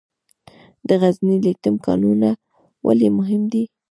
د 0.87 0.89
غزني 1.01 1.35
لیتیم 1.45 1.75
کانونه 1.85 2.29
ولې 2.87 3.09
مهم 3.17 3.41
دي؟ 3.51 3.63